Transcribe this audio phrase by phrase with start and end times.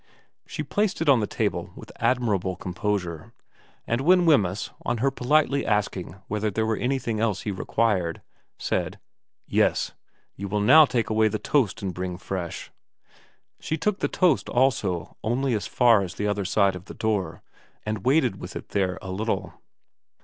[0.47, 3.33] She placed it on the table with admirable composure;
[3.85, 8.23] and when Wemyss, on her politely asking whether there were anything else he required,
[8.57, 9.91] said, * Yes.
[10.35, 12.71] You will now take away that toast and bring fresh,'
[13.59, 17.43] she took the toast also only as far as the other side of the door,
[17.85, 19.53] and waited with it there a little.